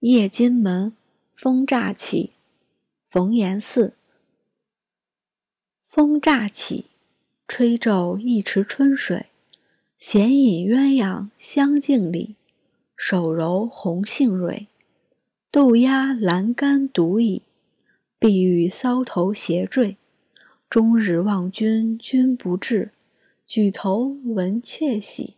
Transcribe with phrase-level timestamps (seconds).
[0.00, 0.92] 夜金门，
[1.32, 2.30] 风乍起，
[3.02, 3.94] 逢延寺。
[5.82, 6.84] 风乍起，
[7.48, 9.26] 吹皱一池春水，
[9.98, 12.36] 闲饮鸳鸯香径里，
[12.96, 14.68] 手揉红杏蕊，
[15.50, 17.42] 豆压栏杆独倚，
[18.20, 19.96] 碧玉搔头斜坠。
[20.70, 22.92] 终日望君君不至，
[23.48, 25.37] 举头闻鹊喜。